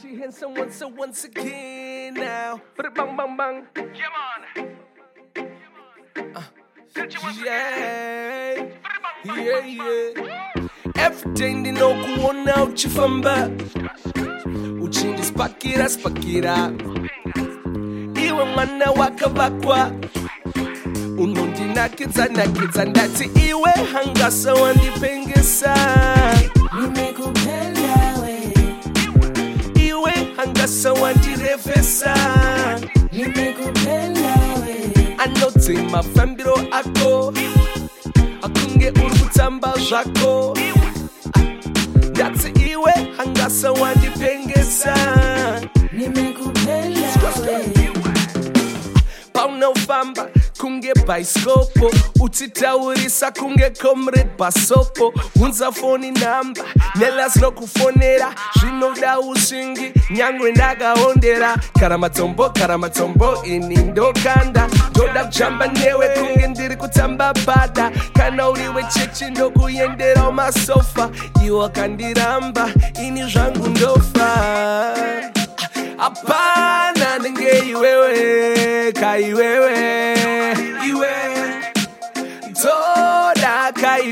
[0.00, 2.60] G handsome once so once again now.
[2.76, 3.66] But bang bang bang.
[3.76, 4.66] Uh, yeah, man.
[7.44, 8.68] Yeah.
[9.24, 10.68] Yeah, yeah.
[10.96, 13.50] Everything they know kuona uchifamba.
[14.80, 16.72] Uchindi spakira spakira.
[18.26, 19.92] Iwe mwana wakavakwa.
[21.18, 25.74] Unondinakidza nakidza ndati iwe hangasa wandipengesa.
[35.66, 37.32] Anoti mafambiro ako.
[38.42, 40.56] Akunge uri kutamba zvako
[42.10, 45.35] ndati iwe hangasa wandipengesa.
[51.06, 55.14] Bhaisikopo uchitaurisa kunge comrade basopo.
[55.40, 61.56] Unza foni namba nelazinokufonera zvinoda usvingi nyangwe ndakaondera.
[61.80, 64.68] Kana matombo kana matombo ini ndokanda.
[64.90, 67.90] Ndoda kujamba newe kunge ndiri kutamba bada.
[68.12, 71.10] Kana uriwe chechi ndokuyenderawo masofa.
[71.46, 72.70] Iwo kandiramba
[73.02, 74.26] ini zvangu ndofa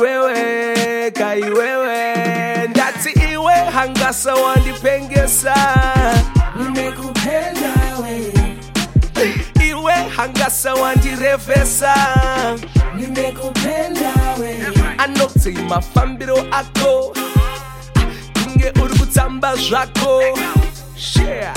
[0.00, 2.68] kaiwewe kaiwewe.
[2.68, 5.54] Ndati iwe hangasa wandipengesa.
[6.56, 8.32] Nimekupenda we,
[9.68, 11.94] iwe hangasa wandirevesa.
[12.96, 14.56] Nimekupenda we,
[14.98, 17.14] anoti mafambiro ako.
[18.44, 20.22] Kunge uri kutamba zvako.
[20.96, 21.50] Share.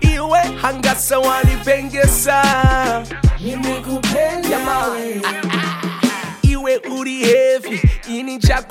[0.00, 2.42] Iwe hangasa wandipengesa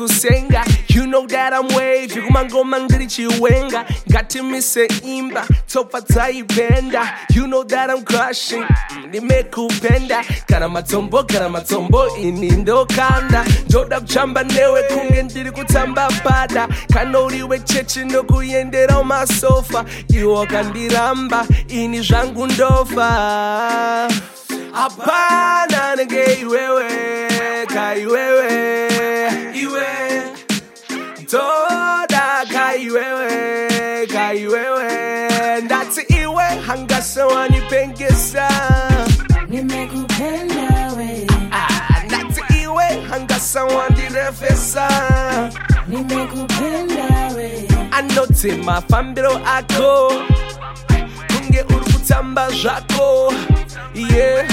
[0.00, 3.84] ini chakusenga you know that I'm wavy kumangoma ndiri chiwenga.
[4.10, 8.64] Ngatimise imba tsopa dzaipenda you know that I'm crushing
[9.08, 13.44] ndimekupenda kana matombo kana matombo ini ndokanda.
[13.68, 16.68] Ndoda kuchamba newe kunge ndiri kutamba pada.
[16.92, 19.84] Kana uriwe chechi nokuyenderawo masofa.
[20.08, 24.08] Iwo kandiramba ini zvangu ndofa.
[24.72, 26.90] Hapana nenge iwewe
[27.74, 28.89] kaiwewe
[36.70, 38.48] hangasa wanipengesa
[39.48, 44.88] nimekupenda we, Ah, ndati iwe hangasa wandirefesa
[45.88, 50.12] nimekupenda we, anoti mafambiro ako.
[51.28, 53.32] Kunge uri kutamba zvako.
[53.94, 54.46] Yeah.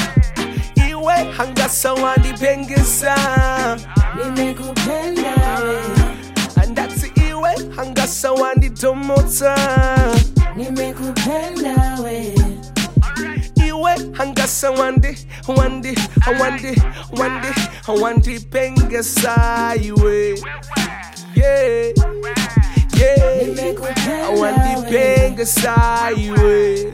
[0.90, 3.16] iwe hangasa wandipengesa
[4.26, 9.56] nimekupenda we, ndati iwe hangasa wanditomotsa
[14.72, 15.18] hangasa wandi
[15.58, 15.96] wandi
[16.40, 16.82] wandi
[17.20, 17.48] wandi
[18.02, 20.40] wandipengesa iwe
[21.36, 21.94] yeah.
[23.00, 23.42] yeah.
[23.46, 25.76] nimekupenda we, wandipengesa
[26.18, 26.94] iwe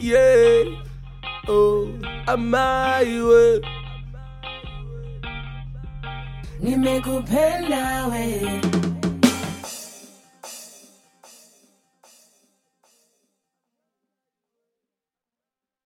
[0.00, 0.64] Yeah.
[1.48, 1.88] Oh,
[2.36, 3.73] my way.
[6.64, 8.24] Nimekupenda we